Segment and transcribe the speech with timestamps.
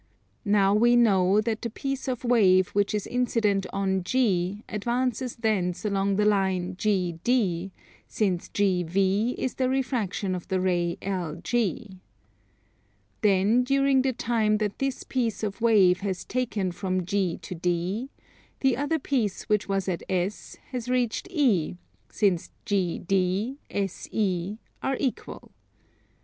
[0.45, 5.85] Now we know that the piece of wave which is incident on G, advances thence
[5.85, 7.69] along the line GD,
[8.07, 11.99] since GV is the refraction of the ray LG.
[13.21, 18.09] Then during the time that this piece of wave has taken from G to D,
[18.61, 21.77] the other piece which was at S has reached E,
[22.09, 25.51] since GD, SE are equal.